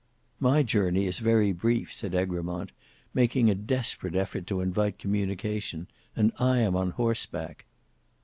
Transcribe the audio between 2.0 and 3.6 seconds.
Egremont, making a